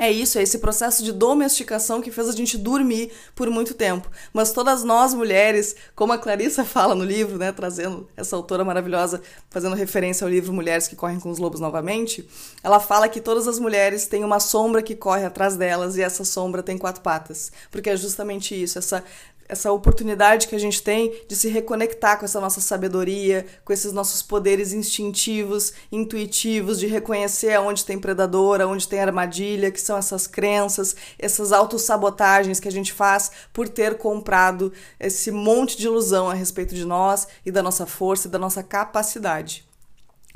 é 0.00 0.10
isso, 0.10 0.38
é 0.38 0.42
esse 0.42 0.58
processo 0.58 1.04
de 1.04 1.12
domesticação 1.12 2.00
que 2.00 2.10
fez 2.10 2.26
a 2.26 2.32
gente 2.32 2.56
dormir 2.56 3.12
por 3.34 3.50
muito 3.50 3.74
tempo. 3.74 4.10
Mas 4.32 4.50
todas 4.50 4.82
nós 4.82 5.12
mulheres, 5.12 5.76
como 5.94 6.14
a 6.14 6.18
Clarissa 6.18 6.64
fala 6.64 6.94
no 6.94 7.04
livro, 7.04 7.36
né, 7.36 7.52
trazendo 7.52 8.08
essa 8.16 8.34
autora 8.34 8.64
maravilhosa, 8.64 9.20
fazendo 9.50 9.76
referência 9.76 10.24
ao 10.24 10.30
livro 10.30 10.54
Mulheres 10.54 10.88
que 10.88 10.96
Correm 10.96 11.20
com 11.20 11.30
os 11.30 11.38
Lobos 11.38 11.60
novamente, 11.60 12.26
ela 12.64 12.80
fala 12.80 13.10
que 13.10 13.20
todas 13.20 13.46
as 13.46 13.58
mulheres 13.58 14.06
têm 14.06 14.24
uma 14.24 14.40
sombra 14.40 14.82
que 14.82 14.96
corre 14.96 15.26
atrás 15.26 15.54
delas 15.54 15.98
e 15.98 16.02
essa 16.02 16.24
sombra 16.24 16.62
tem 16.62 16.78
quatro 16.78 17.02
patas. 17.02 17.52
Porque 17.70 17.90
é 17.90 17.96
justamente 17.96 18.54
isso, 18.54 18.78
essa 18.78 19.04
essa 19.50 19.72
oportunidade 19.72 20.46
que 20.46 20.54
a 20.54 20.58
gente 20.58 20.80
tem 20.80 21.12
de 21.26 21.34
se 21.34 21.48
reconectar 21.48 22.18
com 22.18 22.24
essa 22.24 22.40
nossa 22.40 22.60
sabedoria, 22.60 23.44
com 23.64 23.72
esses 23.72 23.92
nossos 23.92 24.22
poderes 24.22 24.72
instintivos, 24.72 25.72
intuitivos, 25.90 26.78
de 26.78 26.86
reconhecer 26.86 27.54
aonde 27.54 27.84
tem 27.84 27.98
predador, 27.98 28.60
aonde 28.60 28.86
tem 28.86 29.00
armadilha, 29.00 29.70
que 29.72 29.80
são 29.80 29.96
essas 29.96 30.26
crenças, 30.26 30.94
essas 31.18 31.50
autossabotagens 31.50 32.60
que 32.60 32.68
a 32.68 32.72
gente 32.72 32.92
faz 32.92 33.32
por 33.52 33.68
ter 33.68 33.98
comprado 33.98 34.72
esse 35.00 35.32
monte 35.32 35.76
de 35.76 35.86
ilusão 35.86 36.30
a 36.30 36.34
respeito 36.34 36.74
de 36.74 36.84
nós 36.84 37.26
e 37.44 37.50
da 37.50 37.62
nossa 37.62 37.86
força 37.86 38.28
e 38.28 38.30
da 38.30 38.38
nossa 38.38 38.62
capacidade. 38.62 39.69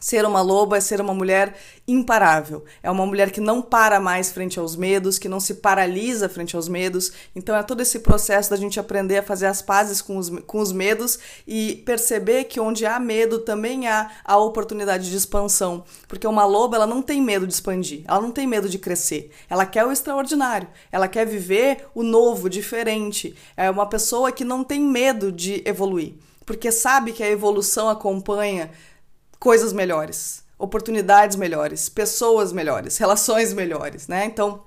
Ser 0.04 0.26
uma 0.26 0.42
loba 0.42 0.76
é 0.76 0.82
ser 0.82 1.00
uma 1.00 1.14
mulher 1.14 1.54
imparável. 1.88 2.62
É 2.82 2.90
uma 2.90 3.06
mulher 3.06 3.30
que 3.30 3.40
não 3.40 3.62
para 3.62 3.99
mais 3.99 4.30
frente 4.30 4.58
aos 4.58 4.76
medos, 4.76 5.18
que 5.18 5.30
não 5.30 5.40
se 5.40 5.54
paralisa 5.54 6.28
frente 6.28 6.54
aos 6.54 6.68
medos. 6.68 7.11
Então 7.34 7.56
é 7.56 7.62
todo 7.62 7.80
esse 7.80 8.00
processo 8.00 8.50
da 8.50 8.56
gente 8.56 8.78
aprender 8.78 9.16
a 9.16 9.23
fazer 9.23 9.46
as 9.46 9.62
pazes 9.62 10.02
com 10.02 10.18
os, 10.18 10.28
com 10.28 10.58
os 10.58 10.73
medos 10.73 11.18
e 11.49 11.82
perceber 11.87 12.44
que 12.44 12.61
onde 12.61 12.84
há 12.84 13.00
medo 13.00 13.38
também 13.38 13.88
há 13.88 14.11
a 14.23 14.37
oportunidade 14.37 15.08
de 15.08 15.16
expansão. 15.16 15.84
Porque 16.06 16.26
uma 16.26 16.44
loba, 16.44 16.76
ela 16.76 16.87
não 16.87 17.00
tem 17.00 17.23
medo 17.23 17.46
de 17.46 17.54
expandir, 17.54 18.04
ela 18.06 18.20
não 18.20 18.30
tem 18.30 18.46
medo 18.46 18.68
de 18.68 18.78
crescer. 18.78 19.30
Ela 19.49 19.64
quer 19.64 19.87
o 19.87 19.90
extraordinário, 19.90 20.68
ela 20.92 21.08
quer 21.08 21.26
viver 21.26 21.87
o 21.94 22.02
novo, 22.02 22.50
diferente. 22.50 23.34
É 23.56 23.70
uma 23.70 23.87
pessoa 23.87 24.30
que 24.30 24.44
não 24.44 24.64
tem 24.64 24.82
medo 24.82 25.32
de 25.32 25.62
evoluir, 25.64 26.12
porque 26.44 26.70
sabe 26.70 27.11
que 27.12 27.23
a 27.23 27.30
evolução 27.30 27.88
acompanha 27.88 28.70
coisas 29.44 29.74
melhores, 29.74 30.42
oportunidades 30.58 31.36
melhores, 31.36 31.90
pessoas 31.90 32.50
melhores, 32.50 32.96
relações 32.96 33.52
melhores, 33.52 34.08
né? 34.08 34.24
Então, 34.24 34.62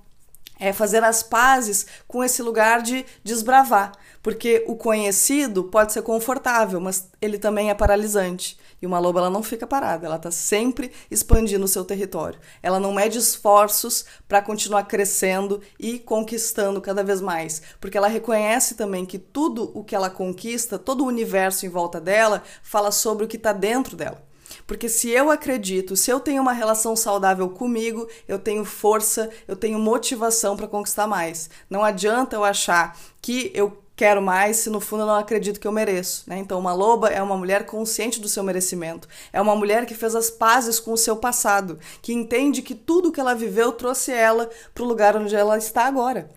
é 0.60 0.72
fazer 0.72 1.04
as 1.04 1.24
pazes 1.24 1.88
com 2.08 2.24
esse 2.24 2.44
lugar 2.44 2.84
de 2.84 3.04
desbravar, 3.24 3.94
porque 4.22 4.64
o 4.68 4.76
conhecido 4.76 5.64
pode 5.64 5.94
ser 5.94 6.04
confortável, 6.04 6.80
mas 6.80 7.10
ele 7.20 7.40
também 7.40 7.72
é 7.72 7.74
paralisante. 7.74 8.56
E 8.80 8.86
uma 8.86 9.00
loba 9.00 9.20
ela 9.20 9.32
não 9.32 9.42
fica 9.42 9.66
parada, 9.66 10.06
ela 10.06 10.18
está 10.18 10.30
sempre 10.30 10.92
expandindo 11.10 11.66
o 11.66 11.68
seu 11.68 11.84
território. 11.84 12.40
Ela 12.62 12.80
não 12.80 12.94
mede 12.94 13.18
esforços 13.18 14.06
para 14.28 14.44
continuar 14.44 14.84
crescendo 14.84 15.60
e 15.80 15.98
conquistando 15.98 16.80
cada 16.82 17.04
vez 17.04 17.20
mais, 17.20 17.64
porque 17.82 17.98
ela 17.98 18.08
reconhece 18.08 18.76
também 18.76 19.08
que 19.08 19.18
tudo 19.18 19.72
o 19.74 19.84
que 19.84 19.96
ela 19.96 20.12
conquista, 20.12 20.78
todo 20.78 21.04
o 21.04 21.08
universo 21.08 21.66
em 21.66 21.70
volta 21.70 22.00
dela, 22.00 22.44
fala 22.62 22.92
sobre 22.92 23.26
o 23.26 23.28
que 23.28 23.38
está 23.38 23.52
dentro 23.52 23.98
dela. 23.98 24.27
Porque 24.68 24.90
se 24.90 25.10
eu 25.10 25.32
acredito, 25.32 25.96
se 25.96 26.12
eu 26.12 26.20
tenho 26.20 26.42
uma 26.42 26.52
relação 26.52 26.94
saudável 26.94 27.50
comigo, 27.50 28.06
eu 28.28 28.38
tenho 28.38 28.66
força, 28.66 29.30
eu 29.48 29.56
tenho 29.56 29.80
motivação 29.80 30.58
para 30.58 30.68
conquistar 30.68 31.08
mais. 31.08 31.50
Não 31.70 31.86
adianta 31.86 32.36
eu 32.36 32.44
achar 32.44 33.00
que 33.22 33.50
eu 33.56 33.82
quero 33.96 34.22
mais 34.22 34.58
se 34.58 34.70
no 34.70 34.82
fundo 34.82 35.04
eu 35.04 35.08
não 35.08 35.16
acredito 35.16 35.58
que 35.58 35.68
eu 35.68 35.72
mereço. 35.72 36.26
Né? 36.28 36.38
Então, 36.38 36.60
uma 36.60 36.74
loba 36.74 37.08
é 37.08 37.24
uma 37.24 37.38
mulher 37.38 37.66
consciente 37.66 38.20
do 38.20 38.28
seu 38.28 38.44
merecimento. 38.44 39.08
É 39.32 39.42
uma 39.42 39.56
mulher 39.56 39.86
que 39.86 39.96
fez 39.96 40.14
as 40.14 40.30
pazes 40.30 40.82
com 40.82 40.92
o 40.92 40.98
seu 40.98 41.16
passado, 41.16 41.80
que 42.02 42.14
entende 42.14 42.62
que 42.62 42.76
tudo 42.76 43.12
que 43.12 43.22
ela 43.22 43.34
viveu 43.34 43.72
trouxe 43.72 44.12
ela 44.12 44.50
para 44.76 44.84
o 44.84 44.88
lugar 44.88 45.16
onde 45.16 45.34
ela 45.34 45.58
está 45.58 45.86
agora. 45.86 46.30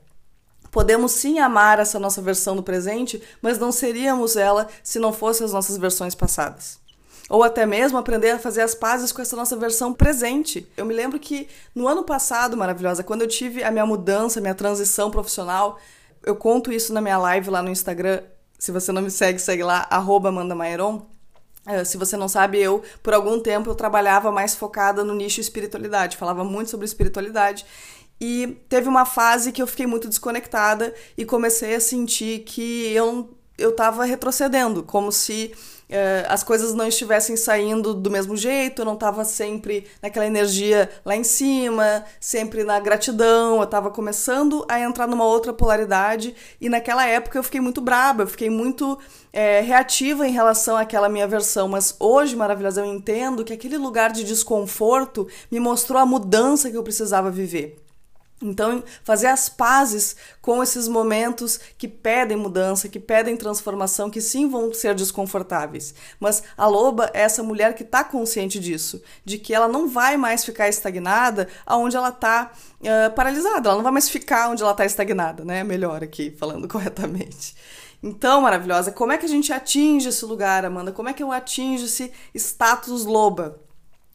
Podemos 0.70 1.10
sim 1.10 1.40
amar 1.40 1.80
essa 1.80 1.98
nossa 1.98 2.22
versão 2.22 2.54
do 2.54 2.62
presente, 2.62 3.20
mas 3.42 3.58
não 3.58 3.72
seríamos 3.72 4.36
ela 4.36 4.68
se 4.84 5.00
não 5.00 5.12
fossem 5.12 5.44
as 5.44 5.52
nossas 5.52 5.76
versões 5.76 6.14
passadas 6.14 6.79
ou 7.30 7.44
até 7.44 7.64
mesmo 7.64 7.96
aprender 7.96 8.32
a 8.32 8.38
fazer 8.40 8.60
as 8.60 8.74
pazes 8.74 9.12
com 9.12 9.22
essa 9.22 9.36
nossa 9.36 9.56
versão 9.56 9.92
presente. 9.92 10.68
Eu 10.76 10.84
me 10.84 10.92
lembro 10.92 11.16
que 11.16 11.46
no 11.72 11.86
ano 11.86 12.02
passado, 12.02 12.56
maravilhosa, 12.56 13.04
quando 13.04 13.22
eu 13.22 13.28
tive 13.28 13.62
a 13.62 13.70
minha 13.70 13.86
mudança, 13.86 14.40
minha 14.40 14.54
transição 14.54 15.12
profissional, 15.12 15.78
eu 16.26 16.34
conto 16.34 16.72
isso 16.72 16.92
na 16.92 17.00
minha 17.00 17.16
live 17.16 17.48
lá 17.48 17.62
no 17.62 17.70
Instagram. 17.70 18.20
Se 18.58 18.72
você 18.72 18.90
não 18.90 19.00
me 19.00 19.12
segue, 19.12 19.38
segue 19.38 19.62
lá, 19.62 19.86
arroba 19.88 20.30
Uh, 21.66 21.84
se 21.84 21.98
você 21.98 22.16
não 22.16 22.26
sabe, 22.26 22.58
eu, 22.58 22.82
por 23.02 23.12
algum 23.12 23.38
tempo, 23.38 23.68
eu 23.68 23.74
trabalhava 23.74 24.32
mais 24.32 24.54
focada 24.54 25.04
no 25.04 25.14
nicho 25.14 25.42
espiritualidade, 25.42 26.16
falava 26.16 26.42
muito 26.42 26.70
sobre 26.70 26.86
espiritualidade. 26.86 27.66
E 28.18 28.58
teve 28.68 28.88
uma 28.88 29.04
fase 29.04 29.52
que 29.52 29.60
eu 29.60 29.66
fiquei 29.66 29.86
muito 29.86 30.08
desconectada 30.08 30.92
e 31.18 31.24
comecei 31.24 31.74
a 31.74 31.80
sentir 31.80 32.40
que 32.40 32.90
eu, 32.92 33.36
eu 33.58 33.76
tava 33.76 34.04
retrocedendo, 34.04 34.82
como 34.82 35.12
se 35.12 35.54
uh, 35.90 36.26
as 36.28 36.42
coisas 36.42 36.74
não 36.74 36.86
estivessem 36.86 37.36
saindo 37.36 37.92
do 37.92 38.10
mesmo 38.10 38.36
jeito, 38.36 38.82
eu 38.82 38.86
não 38.86 38.94
estava 38.94 39.24
sempre 39.24 39.86
naquela 40.02 40.26
energia 40.26 40.88
lá 41.04 41.16
em 41.16 41.24
cima, 41.24 42.04
sempre 42.18 42.64
na 42.64 42.78
gratidão, 42.80 43.56
eu 43.56 43.64
estava 43.64 43.90
começando 43.90 44.64
a 44.68 44.80
entrar 44.80 45.06
numa 45.06 45.24
outra 45.24 45.52
polaridade 45.52 46.34
e 46.60 46.68
naquela 46.68 47.06
época 47.06 47.38
eu 47.38 47.42
fiquei 47.42 47.60
muito 47.60 47.80
braba, 47.80 48.22
eu 48.22 48.28
fiquei 48.28 48.48
muito 48.48 48.98
é, 49.32 49.60
reativa 49.60 50.26
em 50.26 50.32
relação 50.32 50.76
àquela 50.76 51.08
minha 51.08 51.26
versão, 51.26 51.68
mas 51.68 51.94
hoje, 51.98 52.34
maravilhosa, 52.36 52.80
eu 52.80 52.86
entendo 52.86 53.44
que 53.44 53.52
aquele 53.52 53.76
lugar 53.76 54.12
de 54.12 54.24
desconforto 54.24 55.28
me 55.50 55.60
mostrou 55.60 56.00
a 56.00 56.06
mudança 56.06 56.70
que 56.70 56.76
eu 56.76 56.82
precisava 56.82 57.30
viver. 57.30 57.89
Então, 58.42 58.82
fazer 59.04 59.26
as 59.26 59.50
pazes 59.50 60.16
com 60.40 60.62
esses 60.62 60.88
momentos 60.88 61.60
que 61.76 61.86
pedem 61.86 62.38
mudança, 62.38 62.88
que 62.88 62.98
pedem 62.98 63.36
transformação, 63.36 64.08
que 64.08 64.20
sim 64.20 64.48
vão 64.48 64.72
ser 64.72 64.94
desconfortáveis. 64.94 65.94
Mas 66.18 66.42
a 66.56 66.66
loba 66.66 67.10
é 67.12 67.20
essa 67.20 67.42
mulher 67.42 67.74
que 67.74 67.82
está 67.82 68.02
consciente 68.02 68.58
disso, 68.58 69.02
de 69.26 69.36
que 69.36 69.52
ela 69.52 69.68
não 69.68 69.86
vai 69.86 70.16
mais 70.16 70.42
ficar 70.42 70.70
estagnada 70.70 71.48
aonde 71.66 71.96
ela 71.96 72.08
está 72.08 72.50
uh, 72.80 73.14
paralisada, 73.14 73.68
ela 73.68 73.76
não 73.76 73.84
vai 73.84 73.92
mais 73.92 74.08
ficar 74.08 74.48
onde 74.48 74.62
ela 74.62 74.72
está 74.72 74.86
estagnada, 74.86 75.44
né? 75.44 75.62
Melhor 75.62 76.02
aqui, 76.02 76.30
falando 76.30 76.66
corretamente. 76.68 77.54
Então, 78.02 78.40
maravilhosa, 78.40 78.90
como 78.90 79.12
é 79.12 79.18
que 79.18 79.26
a 79.26 79.28
gente 79.28 79.52
atinge 79.52 80.08
esse 80.08 80.24
lugar, 80.24 80.64
Amanda? 80.64 80.92
Como 80.92 81.10
é 81.10 81.12
que 81.12 81.22
eu 81.22 81.30
atingo 81.30 81.84
esse 81.84 82.10
status 82.34 83.04
loba? 83.04 83.60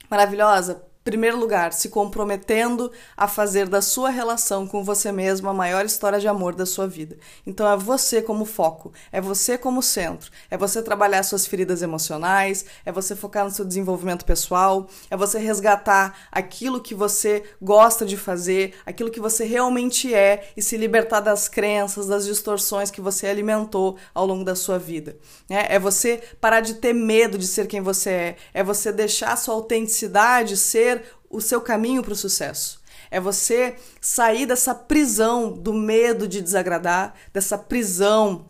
Maravilhosa, 0.09 0.83
primeiro 1.05 1.37
lugar, 1.37 1.71
se 1.71 1.89
comprometendo 1.89 2.91
a 3.15 3.27
fazer 3.27 3.69
da 3.69 3.79
sua 3.79 4.09
relação 4.09 4.65
com 4.65 4.83
você 4.83 5.11
mesmo 5.11 5.47
a 5.47 5.53
maior 5.53 5.85
história 5.85 6.19
de 6.19 6.27
amor 6.27 6.55
da 6.55 6.65
sua 6.65 6.87
vida. 6.87 7.15
Então 7.45 7.71
é 7.71 7.77
você 7.77 8.23
como 8.23 8.43
foco, 8.43 8.91
é 9.11 9.21
você 9.21 9.55
como 9.55 9.83
centro, 9.83 10.31
é 10.49 10.57
você 10.57 10.81
trabalhar 10.81 11.21
suas 11.21 11.45
feridas 11.45 11.83
emocionais, 11.83 12.65
é 12.83 12.91
você 12.91 13.15
focar 13.15 13.45
no 13.45 13.51
seu 13.51 13.63
desenvolvimento 13.63 14.25
pessoal, 14.25 14.87
é 15.07 15.15
você 15.15 15.37
resgatar 15.37 16.27
aquilo 16.31 16.81
que 16.81 16.95
você 16.95 17.43
gosta 17.61 18.03
de 18.03 18.17
fazer, 18.17 18.73
aquilo 18.83 19.11
que 19.11 19.19
você 19.19 19.45
realmente 19.45 20.11
é 20.11 20.49
e 20.57 20.61
se 20.61 20.75
libertar 20.75 21.19
das 21.19 21.47
crenças, 21.47 22.07
das 22.07 22.25
distorções 22.25 22.89
que 22.89 22.99
você 22.99 23.27
alimentou 23.27 23.95
ao 24.11 24.25
longo 24.25 24.43
da 24.43 24.55
sua 24.55 24.79
vida. 24.79 25.15
É, 25.47 25.75
é 25.75 25.79
você 25.79 26.19
parar 26.41 26.61
de 26.61 26.73
ter 26.73 26.93
medo 26.93 27.37
de 27.37 27.45
ser 27.45 27.67
quem 27.67 27.79
você 27.79 28.09
é, 28.09 28.35
é 28.55 28.63
você 28.63 28.91
deixar 28.91 29.35
sua 29.35 29.53
autenticidade 29.53 30.57
ser 30.57 30.94
o 31.29 31.41
seu 31.41 31.61
caminho 31.61 32.03
para 32.03 32.13
o 32.13 32.15
sucesso. 32.15 32.81
É 33.11 33.19
você 33.19 33.75
sair 34.01 34.45
dessa 34.45 34.73
prisão 34.73 35.51
do 35.51 35.73
medo 35.73 36.27
de 36.27 36.41
desagradar, 36.41 37.13
dessa 37.33 37.57
prisão 37.57 38.45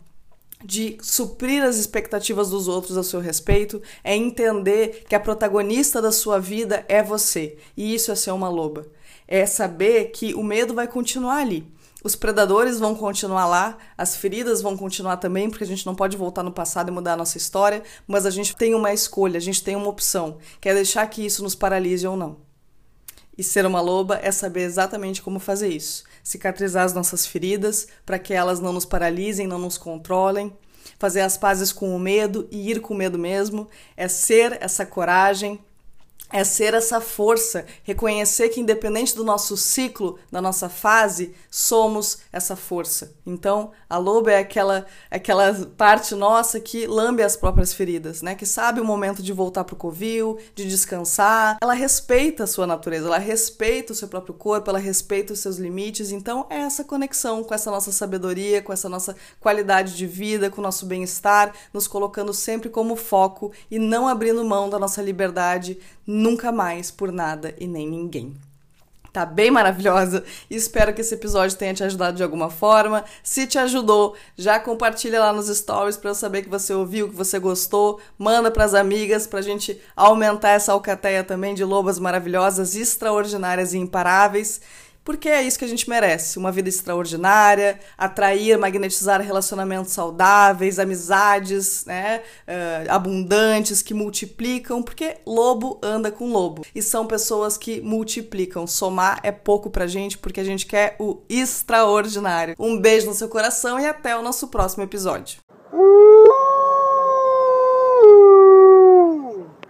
de 0.64 0.96
suprir 1.00 1.62
as 1.62 1.76
expectativas 1.76 2.50
dos 2.50 2.66
outros 2.66 2.96
a 2.96 3.02
seu 3.02 3.20
respeito, 3.20 3.80
é 4.02 4.16
entender 4.16 5.04
que 5.08 5.14
a 5.14 5.20
protagonista 5.20 6.00
da 6.00 6.10
sua 6.10 6.40
vida 6.40 6.84
é 6.88 7.02
você. 7.02 7.58
E 7.76 7.94
isso 7.94 8.10
é 8.10 8.14
ser 8.14 8.32
uma 8.32 8.48
loba. 8.48 8.86
É 9.28 9.44
saber 9.44 10.06
que 10.06 10.34
o 10.34 10.42
medo 10.42 10.74
vai 10.74 10.88
continuar 10.88 11.38
ali. 11.38 11.66
Os 12.02 12.14
predadores 12.14 12.78
vão 12.78 12.94
continuar 12.94 13.46
lá, 13.46 13.76
as 13.98 14.16
feridas 14.16 14.62
vão 14.62 14.76
continuar 14.76 15.16
também, 15.16 15.50
porque 15.50 15.64
a 15.64 15.66
gente 15.66 15.84
não 15.84 15.94
pode 15.94 16.16
voltar 16.16 16.42
no 16.42 16.52
passado 16.52 16.88
e 16.88 16.92
mudar 16.92 17.14
a 17.14 17.16
nossa 17.16 17.36
história, 17.36 17.82
mas 18.06 18.24
a 18.24 18.30
gente 18.30 18.54
tem 18.54 18.74
uma 18.74 18.92
escolha, 18.92 19.38
a 19.38 19.40
gente 19.40 19.62
tem 19.62 19.74
uma 19.74 19.88
opção, 19.88 20.38
que 20.60 20.68
é 20.68 20.74
deixar 20.74 21.04
que 21.08 21.26
isso 21.26 21.42
nos 21.42 21.56
paralise 21.56 22.06
ou 22.06 22.16
não. 22.16 22.45
E 23.38 23.42
ser 23.42 23.66
uma 23.66 23.80
loba 23.80 24.18
é 24.22 24.30
saber 24.30 24.62
exatamente 24.62 25.20
como 25.20 25.38
fazer 25.38 25.68
isso. 25.68 26.04
Cicatrizar 26.22 26.84
as 26.84 26.94
nossas 26.94 27.26
feridas 27.26 27.86
para 28.04 28.18
que 28.18 28.32
elas 28.32 28.60
não 28.60 28.72
nos 28.72 28.84
paralisem, 28.84 29.46
não 29.46 29.58
nos 29.58 29.76
controlem. 29.76 30.52
Fazer 30.98 31.20
as 31.20 31.36
pazes 31.36 31.72
com 31.72 31.94
o 31.94 31.98
medo 31.98 32.48
e 32.50 32.70
ir 32.70 32.80
com 32.80 32.94
o 32.94 32.96
medo 32.96 33.18
mesmo. 33.18 33.68
É 33.96 34.08
ser 34.08 34.56
essa 34.60 34.86
coragem, 34.86 35.60
é 36.32 36.42
ser 36.42 36.74
essa 36.74 37.00
força, 37.00 37.64
reconhecer 37.84 38.48
que 38.48 38.60
independente 38.60 39.14
do 39.14 39.24
nosso 39.24 39.56
ciclo, 39.56 40.18
da 40.30 40.42
nossa 40.42 40.68
fase, 40.68 41.34
somos 41.50 42.18
essa 42.32 42.56
força. 42.56 43.14
Então, 43.24 43.70
a 43.88 43.96
loba 43.96 44.32
é 44.32 44.38
aquela 44.38 44.86
aquela 45.10 45.54
parte 45.76 46.14
nossa 46.14 46.58
que 46.58 46.86
lambe 46.86 47.22
as 47.22 47.36
próprias 47.36 47.72
feridas, 47.72 48.22
né? 48.22 48.34
Que 48.34 48.44
sabe 48.44 48.80
o 48.80 48.84
momento 48.84 49.22
de 49.22 49.32
voltar 49.32 49.64
pro 49.64 49.76
covil, 49.76 50.38
de 50.54 50.66
descansar. 50.66 51.58
Ela 51.60 51.74
respeita 51.74 52.44
a 52.44 52.46
sua 52.46 52.66
natureza, 52.66 53.06
ela 53.06 53.18
respeita 53.18 53.92
o 53.92 53.96
seu 53.96 54.08
próprio 54.08 54.34
corpo, 54.34 54.70
ela 54.70 54.78
respeita 54.78 55.32
os 55.32 55.40
seus 55.40 55.56
limites. 55.56 56.10
Então, 56.10 56.46
é 56.50 56.58
essa 56.58 56.84
conexão 56.84 57.44
com 57.44 57.54
essa 57.54 57.70
nossa 57.70 57.92
sabedoria, 57.92 58.62
com 58.62 58.72
essa 58.72 58.88
nossa 58.88 59.14
qualidade 59.40 59.96
de 59.96 60.06
vida, 60.06 60.50
com 60.50 60.60
o 60.60 60.64
nosso 60.64 60.86
bem-estar, 60.86 61.52
nos 61.72 61.86
colocando 61.86 62.34
sempre 62.34 62.68
como 62.68 62.96
foco 62.96 63.52
e 63.70 63.78
não 63.78 64.08
abrindo 64.08 64.44
mão 64.44 64.68
da 64.68 64.78
nossa 64.78 65.00
liberdade 65.00 65.78
nunca 66.16 66.50
mais 66.50 66.90
por 66.90 67.12
nada 67.12 67.54
e 67.58 67.66
nem 67.66 67.88
ninguém. 67.88 68.34
Tá 69.12 69.24
bem 69.24 69.50
maravilhosa 69.50 70.22
espero 70.50 70.92
que 70.92 71.00
esse 71.00 71.14
episódio 71.14 71.56
tenha 71.56 71.72
te 71.72 71.82
ajudado 71.82 72.18
de 72.18 72.22
alguma 72.22 72.50
forma. 72.50 73.02
Se 73.22 73.46
te 73.46 73.58
ajudou, 73.58 74.14
já 74.36 74.60
compartilha 74.60 75.20
lá 75.20 75.32
nos 75.32 75.46
stories 75.48 75.96
para 75.96 76.10
eu 76.10 76.14
saber 76.14 76.42
que 76.42 76.50
você 76.50 76.74
ouviu, 76.74 77.08
que 77.08 77.14
você 77.14 77.38
gostou. 77.38 77.98
Manda 78.18 78.50
para 78.50 78.64
as 78.64 78.74
amigas 78.74 79.26
pra 79.26 79.40
gente 79.40 79.80
aumentar 79.94 80.50
essa 80.50 80.72
alcateia 80.72 81.24
também 81.24 81.54
de 81.54 81.64
lobas 81.64 81.98
maravilhosas, 81.98 82.76
extraordinárias 82.76 83.72
e 83.72 83.78
imparáveis 83.78 84.60
porque 85.06 85.28
é 85.28 85.40
isso 85.40 85.56
que 85.56 85.64
a 85.64 85.68
gente 85.68 85.88
merece: 85.88 86.36
uma 86.36 86.50
vida 86.50 86.68
extraordinária, 86.68 87.78
atrair, 87.96 88.58
magnetizar 88.58 89.22
relacionamentos 89.22 89.92
saudáveis, 89.92 90.80
amizades 90.80 91.84
né, 91.86 92.22
uh, 92.46 92.90
abundantes 92.90 93.80
que 93.80 93.94
multiplicam, 93.94 94.82
porque 94.82 95.18
lobo 95.24 95.78
anda 95.80 96.10
com 96.10 96.32
lobo 96.32 96.66
e 96.74 96.82
são 96.82 97.06
pessoas 97.06 97.56
que 97.56 97.80
multiplicam. 97.80 98.66
Somar 98.66 99.20
é 99.22 99.30
pouco 99.30 99.70
pra 99.70 99.86
gente 99.86 100.18
porque 100.18 100.40
a 100.40 100.44
gente 100.44 100.66
quer 100.66 100.96
o 100.98 101.22
extraordinário. 101.28 102.56
Um 102.58 102.76
beijo 102.78 103.06
no 103.06 103.14
seu 103.14 103.28
coração 103.28 103.78
e 103.78 103.86
até 103.86 104.16
o 104.16 104.22
nosso 104.22 104.48
próximo 104.48 104.82
episódio. 104.82 105.38